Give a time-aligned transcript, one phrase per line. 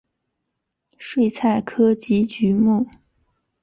[0.97, 2.87] 睡菜科及菊目。